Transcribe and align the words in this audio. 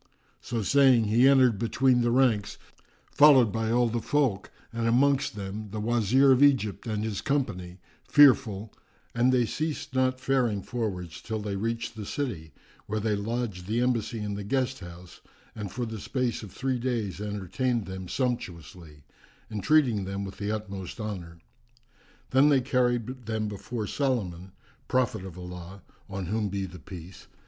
So 0.41 0.63
saying, 0.63 1.03
he 1.03 1.27
entered 1.27 1.59
between 1.59 2.01
the 2.01 2.09
ranks, 2.09 2.57
followed 3.11 3.51
by 3.51 3.69
all 3.69 3.87
the 3.87 4.01
folk 4.01 4.49
and 4.73 4.87
amongst 4.87 5.35
them 5.35 5.69
the 5.69 5.79
Wazir 5.79 6.31
of 6.31 6.41
Egypt 6.41 6.87
and 6.87 7.03
his 7.03 7.21
company, 7.21 7.77
fearful: 8.09 8.73
and 9.13 9.31
they 9.31 9.45
ceased 9.45 9.93
not 9.93 10.19
faring 10.19 10.63
forwards 10.63 11.21
till 11.21 11.37
they 11.39 11.55
reached 11.55 11.95
the 11.95 12.07
city, 12.07 12.51
where 12.87 12.99
they 12.99 13.15
lodged 13.15 13.67
the 13.67 13.79
embassy 13.79 14.17
in 14.21 14.33
the 14.33 14.43
guest 14.43 14.79
house 14.79 15.21
and 15.55 15.71
for 15.71 15.85
the 15.85 15.99
space 15.99 16.41
of 16.41 16.51
three 16.51 16.79
days 16.79 17.21
entertained 17.21 17.85
them 17.85 18.07
sumptuously, 18.07 19.03
entreating 19.51 20.05
them 20.05 20.23
with 20.25 20.37
the 20.39 20.51
utmost 20.51 20.99
honour. 20.99 21.37
Then 22.31 22.49
they 22.49 22.61
carried 22.61 23.27
them 23.27 23.47
before 23.47 23.85
Solomon, 23.85 24.53
prophet 24.87 25.23
of 25.23 25.37
Allah 25.37 25.83
(on 26.09 26.25
whom 26.25 26.49
be 26.49 26.65
the 26.65 26.79
Peace!) 26.79 27.27